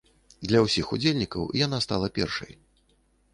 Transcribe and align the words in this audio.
Для 0.51 0.61
ўсіх 0.67 0.93
удзельнікаў 0.97 1.53
яна 1.65 1.77
стала 1.87 2.07
першай. 2.17 2.51